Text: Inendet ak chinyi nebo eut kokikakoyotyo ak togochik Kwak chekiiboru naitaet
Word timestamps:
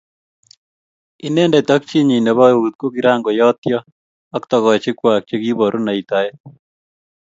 Inendet 1.27 1.67
ak 1.75 1.81
chinyi 1.89 2.17
nebo 2.21 2.43
eut 2.53 2.73
kokikakoyotyo 2.79 3.79
ak 4.35 4.43
togochik 4.49 4.95
Kwak 4.99 5.23
chekiiboru 5.27 5.79
naitaet 5.83 6.35